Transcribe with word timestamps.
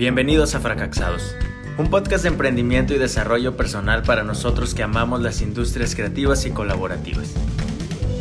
Bienvenidos 0.00 0.54
a 0.54 0.60
Fracasados, 0.60 1.36
un 1.76 1.90
podcast 1.90 2.22
de 2.22 2.30
emprendimiento 2.30 2.94
y 2.94 2.98
desarrollo 2.98 3.58
personal 3.58 4.02
para 4.02 4.24
nosotros 4.24 4.74
que 4.74 4.82
amamos 4.82 5.20
las 5.20 5.42
industrias 5.42 5.94
creativas 5.94 6.46
y 6.46 6.52
colaborativas. 6.52 7.34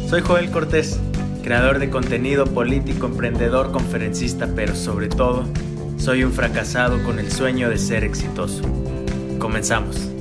Soy 0.09 0.19
Joel 0.19 0.51
Cortés, 0.51 0.99
creador 1.41 1.79
de 1.79 1.89
contenido 1.89 2.47
político, 2.47 3.05
emprendedor, 3.05 3.71
conferencista, 3.71 4.49
pero 4.57 4.75
sobre 4.75 5.07
todo, 5.07 5.45
soy 5.95 6.25
un 6.25 6.33
fracasado 6.33 7.01
con 7.01 7.17
el 7.17 7.31
sueño 7.31 7.69
de 7.69 7.77
ser 7.77 8.03
exitoso. 8.03 8.61
Comenzamos. 9.39 10.11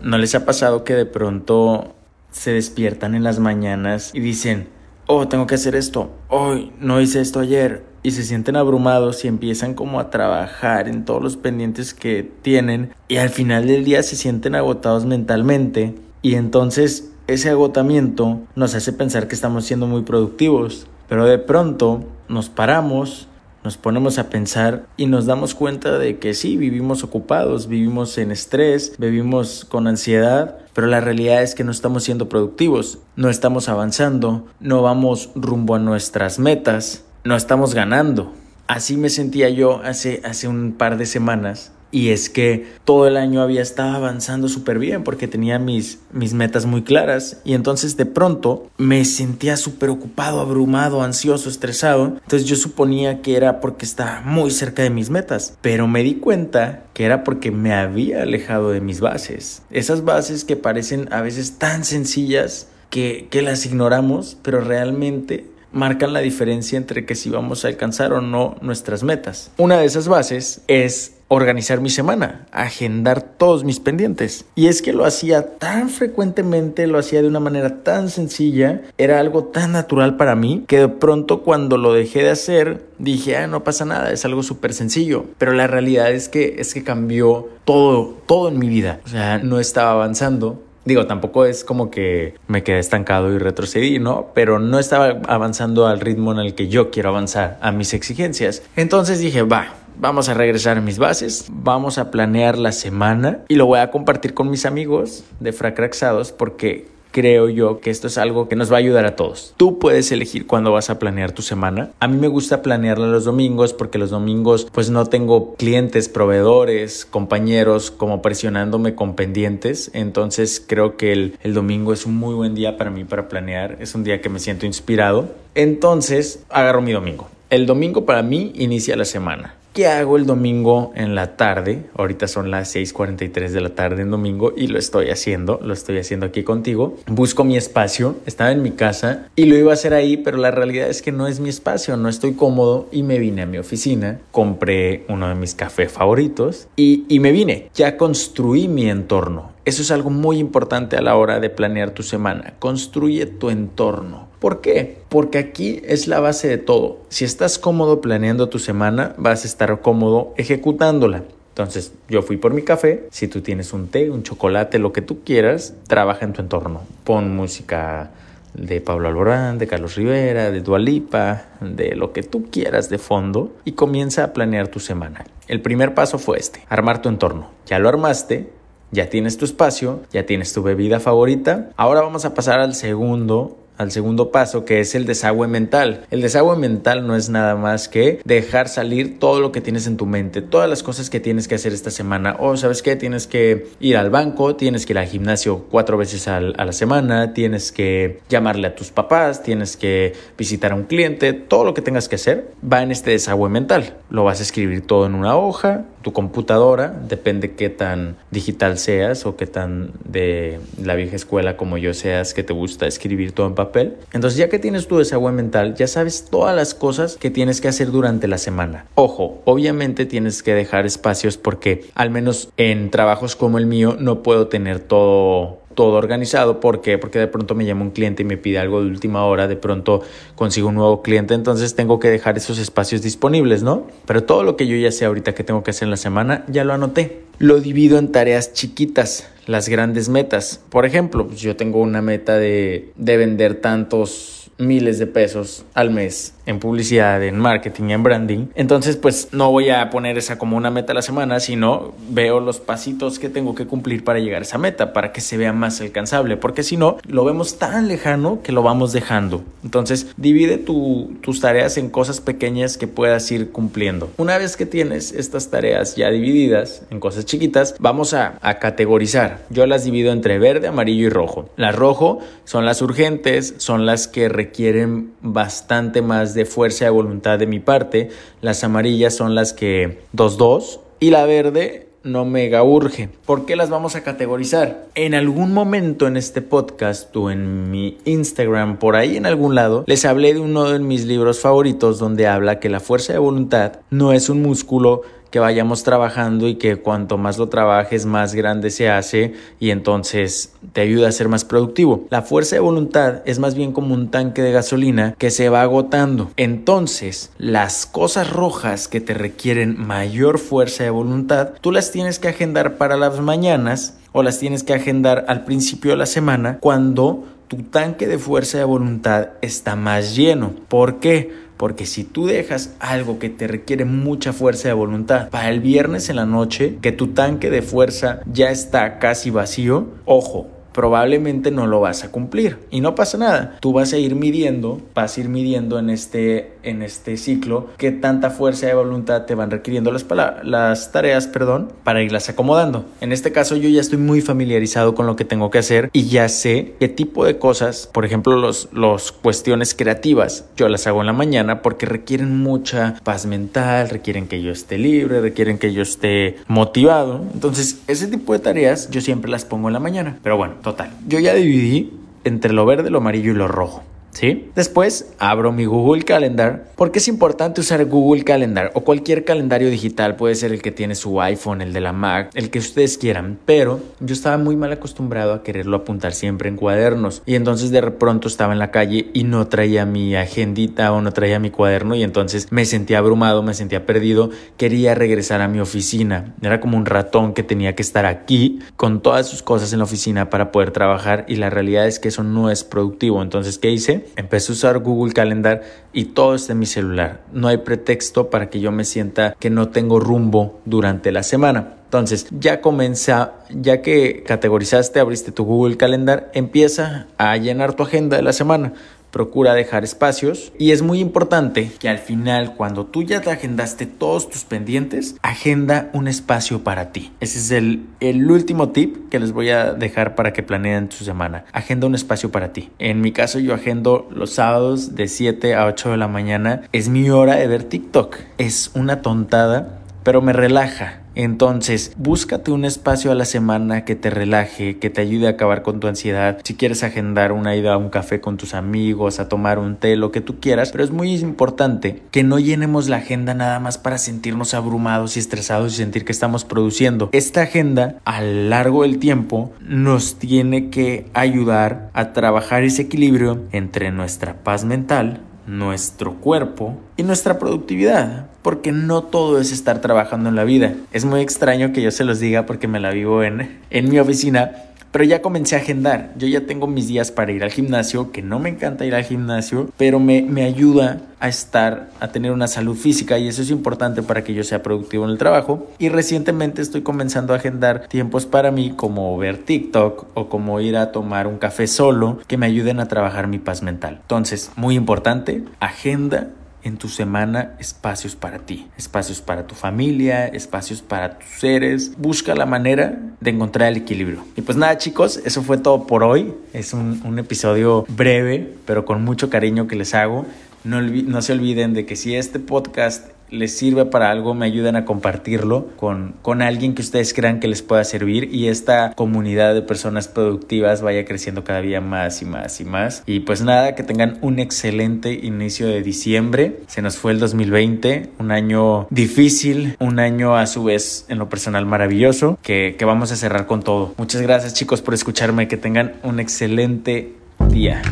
¿No 0.00 0.16
les 0.16 0.34
ha 0.34 0.46
pasado 0.46 0.82
que 0.82 0.94
de 0.94 1.04
pronto 1.04 1.94
se 2.30 2.52
despiertan 2.52 3.14
en 3.14 3.22
las 3.22 3.38
mañanas 3.38 4.12
y 4.14 4.20
dicen, 4.20 4.70
oh, 5.06 5.28
tengo 5.28 5.46
que 5.46 5.56
hacer 5.56 5.76
esto, 5.76 6.10
hoy 6.28 6.72
no 6.80 7.02
hice 7.02 7.20
esto 7.20 7.40
ayer, 7.40 7.91
y 8.02 8.10
se 8.12 8.24
sienten 8.24 8.56
abrumados 8.56 9.24
y 9.24 9.28
empiezan 9.28 9.74
como 9.74 10.00
a 10.00 10.10
trabajar 10.10 10.88
en 10.88 11.04
todos 11.04 11.22
los 11.22 11.36
pendientes 11.36 11.94
que 11.94 12.28
tienen 12.42 12.92
y 13.08 13.16
al 13.16 13.30
final 13.30 13.66
del 13.66 13.84
día 13.84 14.02
se 14.02 14.16
sienten 14.16 14.54
agotados 14.54 15.06
mentalmente 15.06 15.94
y 16.20 16.34
entonces 16.34 17.12
ese 17.26 17.50
agotamiento 17.50 18.40
nos 18.56 18.74
hace 18.74 18.92
pensar 18.92 19.28
que 19.28 19.34
estamos 19.34 19.64
siendo 19.64 19.86
muy 19.86 20.02
productivos, 20.02 20.86
pero 21.08 21.26
de 21.26 21.38
pronto 21.38 22.04
nos 22.28 22.48
paramos, 22.48 23.28
nos 23.64 23.76
ponemos 23.76 24.18
a 24.18 24.28
pensar 24.28 24.86
y 24.96 25.06
nos 25.06 25.26
damos 25.26 25.54
cuenta 25.54 25.98
de 25.98 26.18
que 26.18 26.34
sí, 26.34 26.56
vivimos 26.56 27.04
ocupados, 27.04 27.68
vivimos 27.68 28.18
en 28.18 28.32
estrés, 28.32 28.94
vivimos 28.98 29.64
con 29.64 29.86
ansiedad, 29.86 30.58
pero 30.74 30.88
la 30.88 31.00
realidad 31.00 31.42
es 31.42 31.54
que 31.54 31.62
no 31.62 31.70
estamos 31.70 32.02
siendo 32.02 32.28
productivos, 32.28 32.98
no 33.14 33.30
estamos 33.30 33.68
avanzando, 33.68 34.46
no 34.58 34.82
vamos 34.82 35.30
rumbo 35.36 35.76
a 35.76 35.78
nuestras 35.78 36.40
metas 36.40 37.04
no 37.24 37.36
estamos 37.36 37.74
ganando. 37.74 38.32
Así 38.66 38.96
me 38.96 39.10
sentía 39.10 39.48
yo 39.50 39.82
hace, 39.82 40.20
hace 40.24 40.48
un 40.48 40.72
par 40.72 40.96
de 40.96 41.06
semanas. 41.06 41.72
Y 41.94 42.08
es 42.08 42.30
que 42.30 42.72
todo 42.86 43.06
el 43.06 43.18
año 43.18 43.42
había 43.42 43.60
estado 43.60 43.94
avanzando 43.94 44.48
súper 44.48 44.78
bien 44.78 45.04
porque 45.04 45.28
tenía 45.28 45.58
mis, 45.58 45.98
mis 46.10 46.32
metas 46.32 46.64
muy 46.64 46.82
claras. 46.82 47.42
Y 47.44 47.52
entonces 47.52 47.98
de 47.98 48.06
pronto 48.06 48.70
me 48.78 49.04
sentía 49.04 49.58
súper 49.58 49.90
ocupado, 49.90 50.40
abrumado, 50.40 51.02
ansioso, 51.02 51.50
estresado. 51.50 52.06
Entonces 52.06 52.48
yo 52.48 52.56
suponía 52.56 53.20
que 53.20 53.36
era 53.36 53.60
porque 53.60 53.84
estaba 53.84 54.22
muy 54.22 54.50
cerca 54.50 54.82
de 54.82 54.88
mis 54.88 55.10
metas. 55.10 55.58
Pero 55.60 55.86
me 55.86 56.02
di 56.02 56.14
cuenta 56.14 56.84
que 56.94 57.04
era 57.04 57.24
porque 57.24 57.50
me 57.50 57.74
había 57.74 58.22
alejado 58.22 58.70
de 58.70 58.80
mis 58.80 59.00
bases. 59.00 59.60
Esas 59.70 60.02
bases 60.02 60.46
que 60.46 60.56
parecen 60.56 61.12
a 61.12 61.20
veces 61.20 61.58
tan 61.58 61.84
sencillas 61.84 62.68
que, 62.88 63.28
que 63.30 63.42
las 63.42 63.66
ignoramos, 63.66 64.38
pero 64.42 64.62
realmente 64.62 65.52
marcan 65.72 66.12
la 66.12 66.20
diferencia 66.20 66.76
entre 66.76 67.06
que 67.06 67.14
si 67.14 67.30
vamos 67.30 67.64
a 67.64 67.68
alcanzar 67.68 68.12
o 68.12 68.20
no 68.20 68.56
nuestras 68.60 69.02
metas. 69.02 69.50
Una 69.56 69.78
de 69.78 69.86
esas 69.86 70.08
bases 70.08 70.62
es 70.68 71.16
organizar 71.34 71.80
mi 71.80 71.88
semana, 71.88 72.46
agendar 72.52 73.22
todos 73.22 73.64
mis 73.64 73.80
pendientes. 73.80 74.44
Y 74.54 74.66
es 74.66 74.82
que 74.82 74.92
lo 74.92 75.06
hacía 75.06 75.56
tan 75.56 75.88
frecuentemente, 75.88 76.86
lo 76.86 76.98
hacía 76.98 77.22
de 77.22 77.28
una 77.28 77.40
manera 77.40 77.82
tan 77.82 78.10
sencilla, 78.10 78.82
era 78.98 79.18
algo 79.18 79.44
tan 79.44 79.72
natural 79.72 80.18
para 80.18 80.36
mí, 80.36 80.64
que 80.68 80.78
de 80.78 80.88
pronto 80.88 81.42
cuando 81.42 81.78
lo 81.78 81.94
dejé 81.94 82.22
de 82.22 82.30
hacer, 82.30 82.84
dije, 82.98 83.38
ah, 83.38 83.46
no 83.46 83.64
pasa 83.64 83.86
nada, 83.86 84.12
es 84.12 84.26
algo 84.26 84.42
súper 84.42 84.74
sencillo. 84.74 85.24
Pero 85.38 85.52
la 85.54 85.66
realidad 85.66 86.12
es 86.12 86.28
que, 86.28 86.56
es 86.58 86.74
que 86.74 86.84
cambió 86.84 87.48
todo, 87.64 88.14
todo 88.26 88.48
en 88.48 88.58
mi 88.58 88.68
vida. 88.68 89.00
O 89.06 89.08
sea, 89.08 89.38
no 89.38 89.58
estaba 89.58 89.92
avanzando, 89.92 90.62
Digo, 90.84 91.06
tampoco 91.06 91.44
es 91.44 91.64
como 91.64 91.90
que 91.90 92.34
me 92.48 92.62
quedé 92.62 92.78
estancado 92.78 93.32
y 93.32 93.38
retrocedí, 93.38 93.98
¿no? 93.98 94.28
Pero 94.34 94.58
no 94.58 94.78
estaba 94.78 95.20
avanzando 95.28 95.86
al 95.86 96.00
ritmo 96.00 96.32
en 96.32 96.38
el 96.38 96.54
que 96.54 96.68
yo 96.68 96.90
quiero 96.90 97.10
avanzar, 97.10 97.58
a 97.60 97.70
mis 97.70 97.94
exigencias. 97.94 98.62
Entonces 98.74 99.20
dije, 99.20 99.42
va, 99.42 99.74
vamos 99.98 100.28
a 100.28 100.34
regresar 100.34 100.78
a 100.78 100.80
mis 100.80 100.98
bases, 100.98 101.46
vamos 101.50 101.98
a 101.98 102.10
planear 102.10 102.58
la 102.58 102.72
semana 102.72 103.40
y 103.48 103.54
lo 103.54 103.66
voy 103.66 103.78
a 103.78 103.90
compartir 103.90 104.34
con 104.34 104.50
mis 104.50 104.66
amigos 104.66 105.24
de 105.40 105.52
Fracraxados 105.52 106.32
porque 106.32 106.86
creo 107.12 107.48
yo 107.48 107.80
que 107.80 107.90
esto 107.90 108.08
es 108.08 108.18
algo 108.18 108.48
que 108.48 108.56
nos 108.56 108.72
va 108.72 108.76
a 108.76 108.80
ayudar 108.80 109.04
a 109.04 109.14
todos. 109.14 109.54
Tú 109.56 109.78
puedes 109.78 110.10
elegir 110.10 110.46
cuándo 110.46 110.72
vas 110.72 110.90
a 110.90 110.98
planear 110.98 111.30
tu 111.30 111.42
semana. 111.42 111.90
A 112.00 112.08
mí 112.08 112.16
me 112.16 112.26
gusta 112.26 112.62
planearla 112.62 113.06
los 113.06 113.24
domingos 113.24 113.72
porque 113.72 113.98
los 113.98 114.10
domingos 114.10 114.66
pues 114.72 114.90
no 114.90 115.06
tengo 115.06 115.54
clientes, 115.54 116.08
proveedores, 116.08 117.04
compañeros 117.04 117.90
como 117.90 118.22
presionándome 118.22 118.94
con 118.94 119.14
pendientes. 119.14 119.90
Entonces 119.94 120.64
creo 120.66 120.96
que 120.96 121.12
el, 121.12 121.38
el 121.42 121.54
domingo 121.54 121.92
es 121.92 122.06
un 122.06 122.16
muy 122.16 122.34
buen 122.34 122.54
día 122.54 122.76
para 122.76 122.90
mí 122.90 123.04
para 123.04 123.28
planear. 123.28 123.76
Es 123.80 123.94
un 123.94 124.02
día 124.02 124.20
que 124.20 124.28
me 124.28 124.40
siento 124.40 124.66
inspirado. 124.66 125.28
Entonces 125.54 126.42
agarro 126.48 126.82
mi 126.82 126.92
domingo. 126.92 127.28
El 127.50 127.66
domingo 127.66 128.06
para 128.06 128.22
mí 128.22 128.52
inicia 128.54 128.96
la 128.96 129.04
semana. 129.04 129.56
¿Qué 129.72 129.86
hago 129.86 130.18
el 130.18 130.26
domingo 130.26 130.92
en 130.94 131.14
la 131.14 131.38
tarde? 131.38 131.86
Ahorita 131.96 132.28
son 132.28 132.50
las 132.50 132.76
6:43 132.76 133.52
de 133.52 133.60
la 133.62 133.70
tarde 133.70 134.02
en 134.02 134.10
domingo 134.10 134.52
y 134.54 134.66
lo 134.66 134.78
estoy 134.78 135.08
haciendo, 135.08 135.60
lo 135.62 135.72
estoy 135.72 135.96
haciendo 135.96 136.26
aquí 136.26 136.42
contigo. 136.42 136.98
Busco 137.06 137.42
mi 137.42 137.56
espacio, 137.56 138.16
estaba 138.26 138.52
en 138.52 138.60
mi 138.60 138.72
casa 138.72 139.28
y 139.34 139.46
lo 139.46 139.56
iba 139.56 139.70
a 139.70 139.74
hacer 139.74 139.94
ahí, 139.94 140.18
pero 140.18 140.36
la 140.36 140.50
realidad 140.50 140.90
es 140.90 141.00
que 141.00 141.10
no 141.10 141.26
es 141.26 141.40
mi 141.40 141.48
espacio, 141.48 141.96
no 141.96 142.10
estoy 142.10 142.34
cómodo 142.34 142.86
y 142.92 143.02
me 143.02 143.18
vine 143.18 143.40
a 143.40 143.46
mi 143.46 143.56
oficina, 143.56 144.20
compré 144.30 145.06
uno 145.08 145.26
de 145.30 145.36
mis 145.36 145.54
cafés 145.54 145.90
favoritos 145.90 146.68
y, 146.76 147.06
y 147.08 147.20
me 147.20 147.32
vine. 147.32 147.70
Ya 147.74 147.96
construí 147.96 148.68
mi 148.68 148.90
entorno. 148.90 149.52
Eso 149.64 149.80
es 149.80 149.90
algo 149.90 150.10
muy 150.10 150.38
importante 150.38 150.96
a 150.96 151.02
la 151.02 151.16
hora 151.16 151.40
de 151.40 151.48
planear 151.48 151.92
tu 151.92 152.02
semana. 152.02 152.54
Construye 152.58 153.24
tu 153.24 153.48
entorno. 153.48 154.31
¿Por 154.42 154.60
qué? 154.60 154.96
Porque 155.08 155.38
aquí 155.38 155.80
es 155.84 156.08
la 156.08 156.18
base 156.18 156.48
de 156.48 156.58
todo. 156.58 156.98
Si 157.10 157.24
estás 157.24 157.60
cómodo 157.60 158.00
planeando 158.00 158.48
tu 158.48 158.58
semana, 158.58 159.14
vas 159.16 159.44
a 159.44 159.46
estar 159.46 159.80
cómodo 159.82 160.34
ejecutándola. 160.36 161.22
Entonces, 161.50 161.92
yo 162.08 162.22
fui 162.22 162.38
por 162.38 162.52
mi 162.52 162.62
café. 162.62 163.06
Si 163.12 163.28
tú 163.28 163.40
tienes 163.40 163.72
un 163.72 163.86
té, 163.86 164.10
un 164.10 164.24
chocolate, 164.24 164.80
lo 164.80 164.92
que 164.92 165.00
tú 165.00 165.22
quieras, 165.22 165.74
trabaja 165.86 166.24
en 166.24 166.32
tu 166.32 166.40
entorno. 166.40 166.80
Pon 167.04 167.36
música 167.36 168.10
de 168.54 168.80
Pablo 168.80 169.06
Alborán, 169.06 169.58
de 169.58 169.68
Carlos 169.68 169.94
Rivera, 169.94 170.50
de 170.50 170.60
Dualipa, 170.60 171.44
de 171.60 171.94
lo 171.94 172.12
que 172.12 172.24
tú 172.24 172.50
quieras 172.50 172.90
de 172.90 172.98
fondo 172.98 173.54
y 173.64 173.72
comienza 173.72 174.24
a 174.24 174.32
planear 174.32 174.66
tu 174.66 174.80
semana. 174.80 175.24
El 175.46 175.62
primer 175.62 175.94
paso 175.94 176.18
fue 176.18 176.38
este, 176.38 176.64
armar 176.68 177.00
tu 177.00 177.08
entorno. 177.08 177.50
Ya 177.66 177.78
lo 177.78 177.88
armaste, 177.88 178.50
ya 178.90 179.08
tienes 179.08 179.36
tu 179.36 179.44
espacio, 179.44 180.00
ya 180.12 180.26
tienes 180.26 180.52
tu 180.52 180.64
bebida 180.64 180.98
favorita. 180.98 181.70
Ahora 181.76 182.00
vamos 182.00 182.24
a 182.24 182.34
pasar 182.34 182.58
al 182.58 182.74
segundo 182.74 183.61
al 183.78 183.90
segundo 183.90 184.30
paso, 184.30 184.64
que 184.64 184.80
es 184.80 184.94
el 184.94 185.06
desagüe 185.06 185.48
mental. 185.48 186.06
El 186.10 186.22
desagüe 186.22 186.56
mental 186.56 187.06
no 187.06 187.16
es 187.16 187.28
nada 187.28 187.56
más 187.56 187.88
que 187.88 188.20
dejar 188.24 188.68
salir 188.68 189.18
todo 189.18 189.40
lo 189.40 189.52
que 189.52 189.60
tienes 189.60 189.86
en 189.86 189.96
tu 189.96 190.06
mente, 190.06 190.42
todas 190.42 190.68
las 190.68 190.82
cosas 190.82 191.10
que 191.10 191.20
tienes 191.20 191.48
que 191.48 191.54
hacer 191.54 191.72
esta 191.72 191.90
semana. 191.90 192.36
O, 192.38 192.56
¿sabes 192.56 192.82
qué? 192.82 192.96
Tienes 192.96 193.26
que 193.26 193.68
ir 193.80 193.96
al 193.96 194.10
banco, 194.10 194.56
tienes 194.56 194.86
que 194.86 194.92
ir 194.92 194.98
al 194.98 195.06
gimnasio 195.06 195.66
cuatro 195.70 195.96
veces 195.96 196.28
a 196.28 196.40
la 196.40 196.72
semana, 196.72 197.34
tienes 197.34 197.72
que 197.72 198.20
llamarle 198.28 198.68
a 198.68 198.74
tus 198.74 198.90
papás, 198.90 199.42
tienes 199.42 199.76
que 199.76 200.12
visitar 200.36 200.72
a 200.72 200.74
un 200.74 200.84
cliente, 200.84 201.32
todo 201.32 201.64
lo 201.64 201.74
que 201.74 201.82
tengas 201.82 202.08
que 202.08 202.16
hacer 202.16 202.52
va 202.70 202.82
en 202.82 202.90
este 202.90 203.10
desagüe 203.10 203.48
mental. 203.48 203.96
Lo 204.10 204.24
vas 204.24 204.40
a 204.40 204.42
escribir 204.42 204.86
todo 204.86 205.06
en 205.06 205.14
una 205.14 205.36
hoja, 205.36 205.84
tu 206.02 206.12
computadora, 206.12 206.88
depende 207.08 207.52
qué 207.52 207.70
tan 207.70 208.16
digital 208.30 208.78
seas 208.78 209.26
o 209.26 209.36
qué 209.36 209.46
tan 209.46 209.92
de 210.04 210.60
la 210.82 210.94
vieja 210.94 211.16
escuela 211.16 211.56
como 211.56 211.78
yo 211.78 211.94
seas 211.94 212.34
que 212.34 212.42
te 212.42 212.52
gusta 212.52 212.86
escribir 212.86 213.32
todo 213.32 213.46
en 213.46 213.54
papel. 213.54 213.96
Entonces 214.12 214.38
ya 214.38 214.48
que 214.48 214.58
tienes 214.58 214.88
tu 214.88 214.98
desagüe 214.98 215.32
mental, 215.32 215.74
ya 215.74 215.86
sabes 215.86 216.26
todas 216.30 216.54
las 216.54 216.74
cosas 216.74 217.16
que 217.16 217.30
tienes 217.30 217.60
que 217.60 217.68
hacer 217.68 217.90
durante 217.90 218.28
la 218.28 218.38
semana. 218.38 218.86
Ojo, 218.94 219.40
obviamente 219.44 220.06
tienes 220.06 220.42
que 220.42 220.54
dejar 220.54 220.86
espacios 220.86 221.36
porque 221.36 221.86
al 221.94 222.10
menos 222.10 222.50
en 222.56 222.90
trabajos 222.90 223.36
como 223.36 223.58
el 223.58 223.66
mío 223.66 223.96
no 223.98 224.22
puedo 224.22 224.48
tener 224.48 224.80
todo 224.80 225.61
todo 225.72 225.94
organizado. 225.94 226.60
¿Por 226.60 226.80
qué? 226.80 226.98
Porque 226.98 227.18
de 227.18 227.26
pronto 227.26 227.54
me 227.54 227.64
llama 227.64 227.82
un 227.82 227.90
cliente 227.90 228.22
y 228.22 228.26
me 228.26 228.36
pide 228.36 228.58
algo 228.58 228.82
de 228.82 228.88
última 228.88 229.24
hora, 229.24 229.48
de 229.48 229.56
pronto 229.56 230.02
consigo 230.34 230.68
un 230.68 230.76
nuevo 230.76 231.02
cliente, 231.02 231.34
entonces 231.34 231.74
tengo 231.74 231.98
que 231.98 232.08
dejar 232.08 232.36
esos 232.36 232.58
espacios 232.58 233.02
disponibles, 233.02 233.62
¿no? 233.62 233.86
Pero 234.06 234.24
todo 234.24 234.42
lo 234.42 234.56
que 234.56 234.66
yo 234.66 234.76
ya 234.76 234.90
sé 234.92 235.04
ahorita 235.04 235.34
que 235.34 235.44
tengo 235.44 235.62
que 235.62 235.70
hacer 235.70 235.86
en 235.86 235.90
la 235.90 235.96
semana, 235.96 236.44
ya 236.48 236.64
lo 236.64 236.72
anoté. 236.72 237.22
Lo 237.38 237.60
divido 237.60 237.98
en 237.98 238.12
tareas 238.12 238.52
chiquitas, 238.52 239.28
las 239.46 239.68
grandes 239.68 240.08
metas. 240.08 240.60
Por 240.70 240.86
ejemplo, 240.86 241.26
pues 241.26 241.40
yo 241.40 241.56
tengo 241.56 241.80
una 241.80 242.02
meta 242.02 242.36
de, 242.36 242.92
de 242.96 243.16
vender 243.16 243.56
tantos 243.56 244.42
miles 244.58 244.98
de 244.98 245.06
pesos 245.06 245.64
al 245.74 245.90
mes 245.90 246.34
en 246.46 246.58
publicidad, 246.58 247.22
en 247.22 247.38
marketing, 247.38 247.90
en 247.90 248.02
branding. 248.02 248.46
Entonces, 248.54 248.96
pues 248.96 249.28
no 249.32 249.50
voy 249.50 249.70
a 249.70 249.90
poner 249.90 250.18
esa 250.18 250.38
como 250.38 250.56
una 250.56 250.70
meta 250.70 250.92
a 250.92 250.94
la 250.94 251.02
semana, 251.02 251.40
sino 251.40 251.94
veo 252.10 252.40
los 252.40 252.60
pasitos 252.60 253.18
que 253.18 253.28
tengo 253.28 253.54
que 253.54 253.66
cumplir 253.66 254.04
para 254.04 254.18
llegar 254.18 254.42
a 254.42 254.44
esa 254.44 254.58
meta, 254.58 254.92
para 254.92 255.12
que 255.12 255.20
se 255.20 255.36
vea 255.36 255.52
más 255.52 255.80
alcanzable, 255.80 256.36
porque 256.36 256.62
si 256.62 256.76
no, 256.76 256.96
lo 257.06 257.24
vemos 257.24 257.58
tan 257.58 257.88
lejano 257.88 258.42
que 258.42 258.52
lo 258.52 258.62
vamos 258.62 258.92
dejando. 258.92 259.42
Entonces, 259.62 260.08
divide 260.16 260.58
tus 260.58 261.40
tareas 261.40 261.76
en 261.76 261.90
cosas 261.90 262.20
pequeñas 262.20 262.76
que 262.76 262.88
puedas 262.88 263.30
ir 263.30 263.50
cumpliendo. 263.50 264.10
Una 264.16 264.38
vez 264.38 264.56
que 264.56 264.66
tienes 264.66 265.12
estas 265.12 265.48
tareas 265.50 265.96
ya 265.96 266.10
divididas 266.10 266.82
en 266.90 267.00
cosas 267.00 267.21
chiquitas, 267.24 267.74
vamos 267.78 268.14
a, 268.14 268.38
a 268.42 268.58
categorizar. 268.58 269.40
Yo 269.50 269.66
las 269.66 269.84
divido 269.84 270.12
entre 270.12 270.38
verde, 270.38 270.68
amarillo 270.68 271.06
y 271.06 271.10
rojo. 271.10 271.48
Las 271.56 271.74
rojo 271.74 272.20
son 272.44 272.64
las 272.64 272.82
urgentes, 272.82 273.54
son 273.58 273.86
las 273.86 274.08
que 274.08 274.28
requieren 274.28 275.12
bastante 275.20 276.02
más 276.02 276.34
de 276.34 276.44
fuerza 276.44 276.84
de 276.84 276.90
voluntad 276.90 277.38
de 277.38 277.46
mi 277.46 277.60
parte. 277.60 278.10
Las 278.40 278.64
amarillas 278.64 279.14
son 279.14 279.34
las 279.34 279.52
que 279.52 280.00
2-2 280.14 280.80
y 281.00 281.10
la 281.10 281.24
verde 281.26 281.88
no 282.04 282.24
mega 282.24 282.62
urge. 282.62 283.08
¿Por 283.26 283.46
qué 283.46 283.56
las 283.56 283.70
vamos 283.70 283.96
a 283.96 284.02
categorizar? 284.02 284.86
En 284.94 285.14
algún 285.14 285.52
momento 285.52 286.06
en 286.06 286.16
este 286.16 286.42
podcast 286.42 287.14
o 287.16 287.30
en 287.30 287.70
mi 287.70 287.98
Instagram, 288.04 288.78
por 288.78 288.96
ahí 288.96 289.16
en 289.16 289.26
algún 289.26 289.54
lado, 289.54 289.84
les 289.86 290.04
hablé 290.04 290.34
de 290.34 290.40
uno 290.40 290.70
de 290.70 290.78
mis 290.78 291.04
libros 291.04 291.40
favoritos 291.40 291.98
donde 291.98 292.26
habla 292.26 292.60
que 292.60 292.68
la 292.68 292.80
fuerza 292.80 293.12
de 293.12 293.18
voluntad 293.18 293.80
no 293.90 294.12
es 294.12 294.28
un 294.28 294.42
músculo 294.42 295.02
que 295.32 295.40
vayamos 295.40 295.82
trabajando 295.82 296.46
y 296.46 296.56
que 296.56 296.76
cuanto 296.76 297.16
más 297.16 297.38
lo 297.38 297.48
trabajes 297.48 298.04
más 298.04 298.34
grande 298.34 298.70
se 298.70 298.90
hace 298.90 299.32
y 299.58 299.70
entonces 299.70 300.52
te 300.74 300.82
ayuda 300.82 301.08
a 301.08 301.12
ser 301.12 301.28
más 301.28 301.44
productivo. 301.44 302.06
La 302.10 302.20
fuerza 302.20 302.54
de 302.54 302.60
voluntad 302.60 303.22
es 303.24 303.38
más 303.38 303.54
bien 303.54 303.72
como 303.72 303.94
un 303.94 304.10
tanque 304.10 304.42
de 304.42 304.52
gasolina 304.52 305.14
que 305.16 305.30
se 305.30 305.48
va 305.48 305.62
agotando. 305.62 306.30
Entonces, 306.36 307.32
las 307.38 307.86
cosas 307.86 308.30
rojas 308.30 308.88
que 308.88 309.00
te 309.00 309.14
requieren 309.14 309.74
mayor 309.80 310.38
fuerza 310.38 310.84
de 310.84 310.90
voluntad, 310.90 311.52
tú 311.62 311.72
las 311.72 311.90
tienes 311.90 312.18
que 312.18 312.28
agendar 312.28 312.76
para 312.76 312.98
las 312.98 313.18
mañanas 313.18 313.96
o 314.12 314.22
las 314.22 314.38
tienes 314.38 314.62
que 314.62 314.74
agendar 314.74 315.24
al 315.28 315.44
principio 315.46 315.92
de 315.92 315.96
la 315.96 316.06
semana 316.06 316.58
cuando 316.60 317.24
tu 317.48 317.62
tanque 317.64 318.06
de 318.06 318.18
fuerza 318.18 318.58
de 318.58 318.64
voluntad 318.64 319.28
está 319.42 319.76
más 319.76 320.16
lleno. 320.16 320.54
¿Por 320.68 321.00
qué? 321.00 321.41
Porque 321.62 321.86
si 321.86 322.02
tú 322.02 322.26
dejas 322.26 322.74
algo 322.80 323.20
que 323.20 323.30
te 323.30 323.46
requiere 323.46 323.84
mucha 323.84 324.32
fuerza 324.32 324.66
de 324.66 324.74
voluntad 324.74 325.28
para 325.30 325.48
el 325.48 325.60
viernes 325.60 326.08
en 326.08 326.16
la 326.16 326.26
noche, 326.26 326.78
que 326.82 326.90
tu 326.90 327.14
tanque 327.14 327.50
de 327.50 327.62
fuerza 327.62 328.18
ya 328.26 328.50
está 328.50 328.98
casi 328.98 329.30
vacío, 329.30 329.86
ojo, 330.04 330.48
probablemente 330.72 331.52
no 331.52 331.68
lo 331.68 331.78
vas 331.78 332.02
a 332.02 332.10
cumplir 332.10 332.58
y 332.72 332.80
no 332.80 332.96
pasa 332.96 333.16
nada. 333.16 333.58
Tú 333.60 333.72
vas 333.72 333.92
a 333.92 333.98
ir 333.98 334.16
midiendo, 334.16 334.80
vas 334.92 335.16
a 335.16 335.20
ir 335.20 335.28
midiendo 335.28 335.78
en 335.78 335.90
este, 335.90 336.51
en 336.62 336.82
este 336.82 337.16
ciclo 337.16 337.68
qué 337.78 337.90
tanta 337.90 338.30
fuerza 338.30 338.66
de 338.66 338.74
voluntad 338.74 339.26
te 339.26 339.34
van 339.34 339.50
requiriendo 339.50 339.92
las, 339.92 340.06
las 340.44 340.92
tareas, 340.92 341.26
perdón, 341.26 341.72
para 341.84 342.02
irlas 342.02 342.28
acomodando. 342.28 342.84
En 343.00 343.12
este 343.12 343.32
caso 343.32 343.56
yo 343.56 343.68
ya 343.68 343.80
estoy 343.80 343.98
muy 343.98 344.20
familiarizado 344.20 344.94
con 344.94 345.06
lo 345.06 345.16
que 345.16 345.24
tengo 345.24 345.50
que 345.50 345.58
hacer 345.58 345.90
y 345.92 346.04
ya 346.04 346.28
sé 346.28 346.74
qué 346.78 346.88
tipo 346.88 347.24
de 347.24 347.38
cosas, 347.38 347.88
por 347.92 348.04
ejemplo, 348.04 348.36
los, 348.36 348.68
los 348.72 349.12
cuestiones 349.12 349.74
creativas, 349.74 350.46
yo 350.56 350.68
las 350.68 350.86
hago 350.86 351.00
en 351.00 351.06
la 351.06 351.12
mañana 351.12 351.62
porque 351.62 351.86
requieren 351.86 352.38
mucha 352.38 352.96
paz 353.04 353.26
mental, 353.26 353.90
requieren 353.90 354.28
que 354.28 354.42
yo 354.42 354.52
esté 354.52 354.78
libre, 354.78 355.20
requieren 355.20 355.58
que 355.58 355.72
yo 355.72 355.82
esté 355.82 356.36
motivado. 356.48 357.24
Entonces, 357.34 357.80
ese 357.86 358.06
tipo 358.06 358.32
de 358.32 358.38
tareas 358.38 358.90
yo 358.90 359.00
siempre 359.00 359.30
las 359.30 359.44
pongo 359.44 359.68
en 359.68 359.74
la 359.74 359.80
mañana. 359.80 360.18
Pero 360.22 360.36
bueno, 360.36 360.54
total. 360.62 360.90
Yo 361.06 361.18
ya 361.18 361.34
dividí 361.34 361.92
entre 362.24 362.52
lo 362.52 362.66
verde, 362.66 362.90
lo 362.90 362.98
amarillo 362.98 363.32
y 363.32 363.34
lo 363.34 363.48
rojo. 363.48 363.82
¿Sí? 364.12 364.50
Después 364.54 365.14
abro 365.18 365.52
mi 365.52 365.64
Google 365.64 366.02
Calendar. 366.04 366.70
Porque 366.76 366.98
es 366.98 367.08
importante 367.08 367.60
usar 367.60 367.84
Google 367.86 368.24
Calendar 368.24 368.70
o 368.74 368.82
cualquier 368.82 369.24
calendario 369.24 369.70
digital, 369.70 370.16
puede 370.16 370.34
ser 370.34 370.52
el 370.52 370.60
que 370.60 370.72
tiene 370.72 370.94
su 370.94 371.20
iPhone, 371.20 371.62
el 371.62 371.72
de 371.72 371.80
la 371.80 371.92
Mac, 371.92 372.30
el 372.34 372.50
que 372.50 372.58
ustedes 372.58 372.98
quieran, 372.98 373.38
pero 373.44 373.80
yo 374.00 374.12
estaba 374.12 374.36
muy 374.36 374.56
mal 374.56 374.72
acostumbrado 374.72 375.32
a 375.32 375.42
quererlo 375.42 375.76
apuntar 375.76 376.12
siempre 376.12 376.48
en 376.48 376.56
cuadernos. 376.56 377.22
Y 377.24 377.36
entonces 377.36 377.70
de 377.70 377.82
pronto 377.82 378.28
estaba 378.28 378.52
en 378.52 378.58
la 378.58 378.70
calle 378.70 379.10
y 379.12 379.24
no 379.24 379.46
traía 379.46 379.86
mi 379.86 380.14
agendita 380.16 380.92
o 380.92 381.00
no 381.00 381.12
traía 381.12 381.38
mi 381.38 381.50
cuaderno. 381.50 381.94
Y 381.94 382.02
entonces 382.02 382.48
me 382.50 382.64
sentía 382.64 382.98
abrumado, 382.98 383.42
me 383.42 383.54
sentía 383.54 383.86
perdido, 383.86 384.30
quería 384.56 384.94
regresar 384.94 385.40
a 385.40 385.48
mi 385.48 385.60
oficina, 385.60 386.34
era 386.42 386.60
como 386.60 386.76
un 386.76 386.86
ratón 386.86 387.32
que 387.32 387.42
tenía 387.42 387.74
que 387.74 387.82
estar 387.82 388.06
aquí 388.06 388.58
con 388.76 389.02
todas 389.02 389.28
sus 389.28 389.42
cosas 389.42 389.72
en 389.72 389.78
la 389.78 389.84
oficina 389.84 390.30
para 390.30 390.52
poder 390.52 390.72
trabajar. 390.72 391.24
Y 391.28 391.36
la 391.36 391.50
realidad 391.50 391.86
es 391.86 391.98
que 391.98 392.08
eso 392.08 392.22
no 392.22 392.50
es 392.50 392.64
productivo, 392.64 393.22
entonces 393.22 393.58
¿qué 393.58 393.70
hice? 393.70 394.01
Empecé 394.16 394.52
a 394.52 394.54
usar 394.54 394.78
Google 394.78 395.12
Calendar 395.12 395.62
y 395.92 396.06
todo 396.06 396.34
está 396.34 396.52
en 396.52 396.58
mi 396.58 396.66
celular. 396.66 397.20
No 397.32 397.48
hay 397.48 397.58
pretexto 397.58 398.30
para 398.30 398.50
que 398.50 398.60
yo 398.60 398.72
me 398.72 398.84
sienta 398.84 399.34
que 399.38 399.50
no 399.50 399.68
tengo 399.68 400.00
rumbo 400.00 400.60
durante 400.64 401.12
la 401.12 401.22
semana. 401.22 401.74
Entonces, 401.84 402.26
ya 402.30 402.62
comienza, 402.62 403.34
ya 403.50 403.82
que 403.82 404.22
categorizaste, 404.22 404.98
abriste 404.98 405.30
tu 405.30 405.44
Google 405.44 405.76
Calendar, 405.76 406.30
empieza 406.32 407.06
a 407.18 407.36
llenar 407.36 407.74
tu 407.74 407.82
agenda 407.82 408.16
de 408.16 408.22
la 408.22 408.32
semana 408.32 408.72
procura 409.12 409.54
dejar 409.54 409.84
espacios 409.84 410.52
y 410.58 410.72
es 410.72 410.82
muy 410.82 410.98
importante 410.98 411.70
que 411.78 411.88
al 411.88 411.98
final 411.98 412.54
cuando 412.56 412.86
tú 412.86 413.04
ya 413.04 413.20
te 413.20 413.30
agendaste 413.30 413.86
todos 413.86 414.28
tus 414.28 414.44
pendientes, 414.44 415.16
agenda 415.22 415.90
un 415.92 416.08
espacio 416.08 416.64
para 416.64 416.90
ti. 416.90 417.12
Ese 417.20 417.38
es 417.38 417.50
el, 417.52 417.86
el 418.00 418.28
último 418.28 418.70
tip 418.70 419.08
que 419.10 419.20
les 419.20 419.32
voy 419.32 419.50
a 419.50 419.74
dejar 419.74 420.14
para 420.14 420.32
que 420.32 420.42
planeen 420.42 420.90
su 420.90 421.04
semana. 421.04 421.44
Agenda 421.52 421.86
un 421.86 421.94
espacio 421.94 422.32
para 422.32 422.52
ti. 422.52 422.70
En 422.78 423.00
mi 423.00 423.12
caso 423.12 423.38
yo 423.38 423.54
agendo 423.54 424.08
los 424.10 424.32
sábados 424.32 424.94
de 424.96 425.06
7 425.06 425.54
a 425.54 425.66
8 425.66 425.90
de 425.90 425.96
la 425.98 426.08
mañana. 426.08 426.62
Es 426.72 426.88
mi 426.88 427.10
hora 427.10 427.36
de 427.36 427.46
ver 427.46 427.64
TikTok. 427.64 428.16
Es 428.38 428.70
una 428.74 429.02
tontada, 429.02 429.80
pero 430.02 430.22
me 430.22 430.32
relaja 430.32 431.01
entonces, 431.14 431.92
búscate 431.96 432.50
un 432.50 432.64
espacio 432.64 433.12
a 433.12 433.14
la 433.14 433.24
semana 433.24 433.84
que 433.84 433.94
te 433.94 434.10
relaje, 434.10 434.78
que 434.78 434.90
te 434.90 435.00
ayude 435.00 435.26
a 435.26 435.30
acabar 435.30 435.62
con 435.62 435.80
tu 435.80 435.86
ansiedad. 435.86 436.38
Si 436.44 436.54
quieres 436.54 436.82
agendar 436.82 437.32
una 437.32 437.54
ida 437.54 437.74
a 437.74 437.76
un 437.76 437.90
café 437.90 438.20
con 438.20 438.36
tus 438.36 438.54
amigos, 438.54 439.20
a 439.20 439.28
tomar 439.28 439.58
un 439.58 439.76
té, 439.76 439.96
lo 439.96 440.10
que 440.10 440.20
tú 440.20 440.40
quieras, 440.40 440.72
pero 440.72 440.84
es 440.84 440.90
muy 440.90 441.14
importante 441.14 442.02
que 442.10 442.22
no 442.22 442.38
llenemos 442.38 442.88
la 442.88 442.96
agenda 442.96 443.34
nada 443.34 443.60
más 443.60 443.78
para 443.78 443.98
sentirnos 443.98 444.54
abrumados 444.54 445.16
y 445.16 445.20
estresados 445.20 445.74
y 445.74 445.76
sentir 445.76 446.04
que 446.04 446.12
estamos 446.12 446.44
produciendo. 446.44 447.10
Esta 447.12 447.42
agenda 447.42 447.96
a 448.04 448.22
lo 448.22 448.48
largo 448.48 448.82
del 448.82 448.98
tiempo 448.98 449.52
nos 449.60 450.16
tiene 450.18 450.70
que 450.70 451.06
ayudar 451.14 451.90
a 451.92 452.12
trabajar 452.12 452.62
ese 452.62 452.82
equilibrio 452.82 453.42
entre 453.52 453.90
nuestra 453.90 454.42
paz 454.42 454.64
mental, 454.64 455.20
nuestro 455.52 456.14
cuerpo 456.14 456.78
y 456.96 457.02
nuestra 457.02 457.38
productividad, 457.38 458.26
porque 458.40 458.72
no 458.72 459.02
todo 459.02 459.38
es 459.38 459.52
estar 459.52 459.80
trabajando 459.80 460.30
en 460.30 460.34
la 460.34 460.44
vida. 460.44 460.74
Es 460.92 461.04
muy 461.04 461.20
extraño 461.20 461.72
que 461.72 461.82
yo 461.82 461.90
se 461.90 462.04
los 462.04 462.20
diga 462.20 462.46
porque 462.46 462.68
me 462.68 462.80
la 462.80 462.90
vivo 462.90 463.22
en, 463.22 463.60
en 463.68 463.90
mi 463.90 463.98
oficina, 463.98 464.52
pero 464.92 465.04
ya 465.04 465.22
comencé 465.22 465.56
a 465.56 465.58
agendar. 465.58 466.12
Yo 466.16 466.28
ya 466.28 466.42
tengo 466.42 466.66
mis 466.66 466.86
días 466.86 467.10
para 467.10 467.32
ir 467.32 467.42
al 467.42 467.50
gimnasio, 467.50 468.12
que 468.12 468.22
no 468.22 468.38
me 468.38 468.50
encanta 468.50 468.84
ir 468.84 468.94
al 468.94 469.04
gimnasio, 469.04 469.70
pero 469.76 469.98
me, 469.98 470.22
me 470.22 470.44
ayuda 470.44 471.00
a 471.18 471.28
estar, 471.28 471.88
a 472.00 472.08
tener 472.08 472.30
una 472.32 472.46
salud 472.46 472.76
física 472.76 473.18
y 473.18 473.28
eso 473.28 473.42
es 473.42 473.50
importante 473.50 474.02
para 474.02 474.22
que 474.22 474.34
yo 474.34 474.44
sea 474.44 474.62
productivo 474.62 475.04
en 475.04 475.10
el 475.10 475.18
trabajo. 475.18 475.66
Y 475.78 475.88
recientemente 475.88 476.60
estoy 476.60 476.82
comenzando 476.82 477.32
a 477.32 477.36
agendar 477.36 477.88
tiempos 477.88 478.26
para 478.26 478.50
mí 478.50 478.74
como 478.76 479.16
ver 479.16 479.38
TikTok 479.38 480.06
o 480.14 480.28
como 480.28 480.60
ir 480.60 480.76
a 480.76 480.92
tomar 480.92 481.26
un 481.26 481.38
café 481.38 481.66
solo 481.66 482.18
que 482.26 482.36
me 482.36 482.46
ayuden 482.46 482.80
a 482.80 482.88
trabajar 482.88 483.28
mi 483.28 483.38
paz 483.38 483.62
mental. 483.62 483.98
Entonces, 484.02 484.50
muy 484.56 484.74
importante, 484.74 485.42
agenda 485.58 486.28
en 486.64 486.76
tu 486.76 486.88
semana 486.88 487.54
espacios 487.58 488.16
para 488.16 488.38
ti, 488.38 488.68
espacios 488.76 489.20
para 489.20 489.46
tu 489.46 489.54
familia, 489.54 490.26
espacios 490.26 490.82
para 490.82 491.18
tus 491.18 491.28
seres. 491.38 491.92
Busca 491.98 492.34
la 492.34 492.46
manera 492.46 492.98
de 493.20 493.30
encontrar 493.30 493.68
el 493.68 493.78
equilibrio. 493.78 494.24
Y 494.36 494.42
pues 494.42 494.56
nada 494.56 494.78
chicos, 494.78 495.20
eso 495.24 495.42
fue 495.42 495.58
todo 495.58 495.86
por 495.86 496.02
hoy. 496.04 496.34
Es 496.52 496.72
un, 496.72 497.00
un 497.04 497.18
episodio 497.18 497.84
breve, 497.88 498.52
pero 498.64 498.84
con 498.84 499.04
mucho 499.04 499.30
cariño 499.30 499.66
que 499.66 499.76
les 499.76 499.94
hago. 499.94 500.26
No, 500.64 500.80
no 500.80 501.22
se 501.22 501.32
olviden 501.32 501.74
de 501.74 501.86
que 501.86 501.96
si 501.96 502.14
este 502.14 502.38
podcast 502.38 503.08
les 503.32 503.56
sirve 503.56 503.86
para 503.86 504.10
algo, 504.10 504.34
me 504.34 504.46
ayuden 504.46 504.76
a 504.76 504.84
compartirlo 504.84 505.68
con, 505.76 506.14
con 506.22 506.42
alguien 506.42 506.74
que 506.74 506.82
ustedes 506.82 507.14
crean 507.14 507.40
que 507.40 507.48
les 507.48 507.62
pueda 507.62 507.82
servir 507.84 508.28
y 508.32 508.48
esta 508.48 508.92
comunidad 508.94 509.54
de 509.54 509.62
personas 509.62 510.06
productivas 510.06 510.82
vaya 510.82 511.04
creciendo 511.04 511.42
cada 511.42 511.62
día 511.62 511.80
más 511.80 512.22
y 512.22 512.26
más 512.26 512.60
y 512.60 512.64
más. 512.64 513.02
Y 513.06 513.20
pues 513.20 513.42
nada, 513.42 513.74
que 513.74 513.82
tengan 513.82 514.18
un 514.20 514.38
excelente 514.38 515.12
inicio 515.12 515.66
de 515.66 515.82
diciembre. 515.82 516.60
Se 516.66 516.82
nos 516.82 516.96
fue 516.98 517.12
el 517.12 517.18
2020, 517.18 518.10
un 518.18 518.30
año 518.30 518.86
difícil, 518.90 519.76
un 519.80 519.98
año 519.98 520.36
a 520.36 520.46
su 520.46 520.64
vez 520.64 521.06
en 521.08 521.18
lo 521.18 521.28
personal 521.28 521.66
maravilloso, 521.66 522.38
que, 522.42 522.76
que 522.78 522.84
vamos 522.84 523.12
a 523.12 523.16
cerrar 523.16 523.46
con 523.46 523.62
todo. 523.62 523.94
Muchas 523.96 524.20
gracias 524.20 524.54
chicos 524.54 524.82
por 524.82 524.94
escucharme, 524.94 525.48
que 525.48 525.56
tengan 525.56 525.94
un 526.02 526.20
excelente 526.20 527.14
día. 527.48 527.82